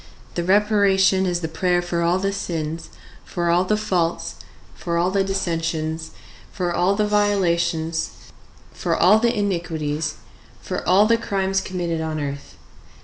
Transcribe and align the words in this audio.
The 0.33 0.43
reparation 0.43 1.27
is 1.27 1.41
the 1.41 1.47
prayer 1.47 1.79
for 1.79 2.01
all 2.01 2.17
the 2.17 2.33
sins, 2.33 2.89
for 3.23 3.51
all 3.51 3.65
the 3.65 3.77
faults, 3.77 4.37
for 4.73 4.97
all 4.97 5.11
the 5.11 5.23
dissensions, 5.23 6.09
for 6.51 6.73
all 6.73 6.95
the 6.95 7.05
violations, 7.05 8.09
for 8.73 8.97
all 8.97 9.19
the 9.19 9.37
iniquities, 9.37 10.15
for 10.59 10.83
all 10.89 11.05
the 11.05 11.17
crimes 11.17 11.61
committed 11.61 12.01
on 12.01 12.19
earth. 12.19 12.55